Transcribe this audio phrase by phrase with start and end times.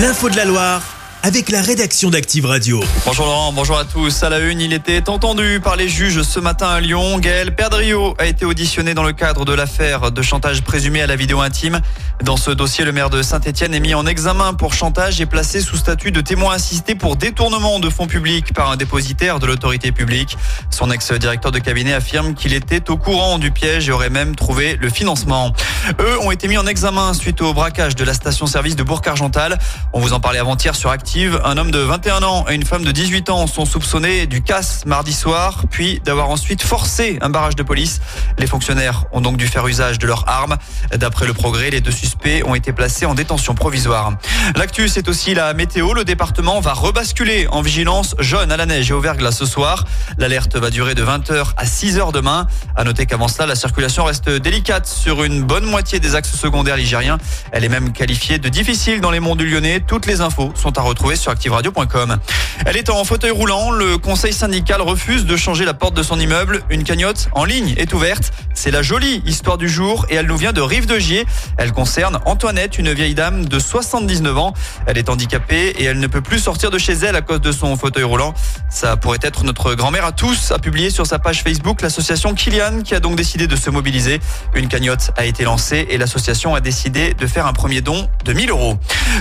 [0.00, 0.89] L'info de la Loire
[1.22, 2.82] avec la rédaction d'Active Radio.
[3.04, 4.22] Bonjour Laurent, bonjour à tous.
[4.22, 7.18] À la une, il était entendu par les juges ce matin à Lyon.
[7.18, 11.16] Gaël Perdriau a été auditionné dans le cadre de l'affaire de chantage présumé à la
[11.16, 11.80] vidéo intime.
[12.24, 15.60] Dans ce dossier, le maire de Saint-Etienne est mis en examen pour chantage et placé
[15.60, 19.92] sous statut de témoin assisté pour détournement de fonds publics par un dépositaire de l'autorité
[19.92, 20.38] publique.
[20.70, 24.76] Son ex-directeur de cabinet affirme qu'il était au courant du piège et aurait même trouvé
[24.80, 25.52] le financement.
[25.98, 29.58] Eux ont été mis en examen suite au braquage de la station-service de Bourg-Argental.
[29.92, 31.09] On vous en parlait avant-hier sur Active.
[31.12, 34.86] Un homme de 21 ans et une femme de 18 ans sont soupçonnés du casse
[34.86, 38.00] mardi soir, puis d'avoir ensuite forcé un barrage de police.
[38.38, 40.56] Les fonctionnaires ont donc dû faire usage de leurs armes.
[40.94, 44.12] D'après le progrès, les deux suspects ont été placés en détention provisoire.
[44.54, 45.94] L'actu, c'est aussi la météo.
[45.94, 49.86] Le département va rebasculer en vigilance jaune à la neige et au verglas ce soir.
[50.16, 52.46] L'alerte va durer de 20h à 6h demain.
[52.76, 56.76] À noter qu'avant cela, la circulation reste délicate sur une bonne moitié des axes secondaires
[56.76, 57.18] ligériens.
[57.50, 59.80] Elle est même qualifiée de difficile dans les monts du Lyonnais.
[59.80, 62.18] Toutes les infos sont à retrouver sur activeradio.com.
[62.66, 63.70] Elle est en fauteuil roulant.
[63.70, 66.62] Le conseil syndical refuse de changer la porte de son immeuble.
[66.70, 68.32] Une cagnotte en ligne est ouverte.
[68.62, 71.24] C'est la jolie histoire du jour et elle nous vient de Rive de Gier.
[71.56, 74.52] Elle concerne Antoinette, une vieille dame de 79 ans.
[74.84, 77.52] Elle est handicapée et elle ne peut plus sortir de chez elle à cause de
[77.52, 78.34] son fauteuil roulant.
[78.68, 82.82] Ça pourrait être notre grand-mère à tous, a publié sur sa page Facebook l'association Kilian
[82.82, 84.20] qui a donc décidé de se mobiliser.
[84.54, 88.32] Une cagnotte a été lancée et l'association a décidé de faire un premier don de
[88.34, 88.76] 1000 euros.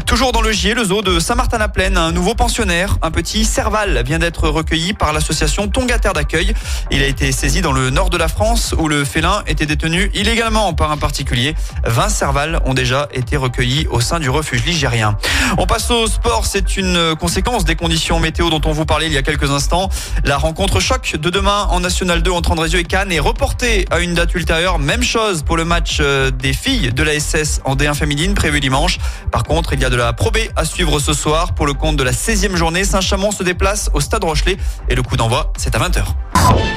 [0.06, 4.20] Toujours dans le Gier, le zoo de Saint-Martin-la-Plaine, un nouveau pensionnaire, un petit Serval, vient
[4.20, 6.54] d'être recueilli par l'association Tongataire d'accueil.
[6.92, 10.12] Il a été saisi dans le nord de la France où le félin était détenu
[10.14, 11.56] illégalement par un particulier.
[11.86, 15.18] 20 Servals ont déjà été recueillis au sein du refuge ligérien.
[15.58, 19.14] On passe au sport, c'est une conséquence des conditions météo dont on vous parlait il
[19.14, 19.90] y a quelques instants.
[20.24, 24.00] La rencontre choc de demain en National 2 entre Andrézieux et Cannes est reportée à
[24.00, 24.80] une date ultérieure.
[24.80, 28.60] Même chose pour le match euh, des filles de la SS en D1 féminine prévu
[28.60, 28.98] dimanche.
[29.32, 31.96] Par contre, il y a de la probée à suivre ce soir pour le compte
[31.96, 32.84] de la 16e journée.
[32.84, 34.58] Saint-Chamond se déplace au Stade Rochelet
[34.90, 36.04] et le coup d'envoi, c'est à 20h.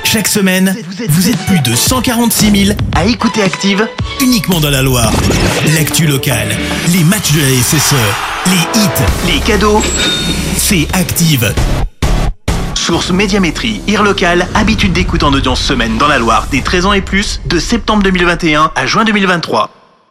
[0.04, 0.76] Chaque semaine,
[1.08, 3.88] vous êtes plus de 146 000 à écouter Active
[4.20, 5.12] uniquement dans la Loire.
[5.74, 6.48] L'actu locale,
[6.92, 7.94] les matchs de la SSE,
[8.46, 9.82] les hits, les cadeaux,
[10.56, 11.54] c'est Active.
[12.74, 16.92] Source Médiamétrie, IR local, habitude d'écoute en audience semaine dans la Loire des 13 ans
[16.92, 19.81] et plus, de septembre 2021 à juin 2023.